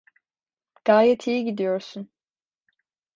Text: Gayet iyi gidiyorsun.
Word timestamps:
Gayet 0.85 1.27
iyi 1.27 1.43
gidiyorsun. 1.45 2.09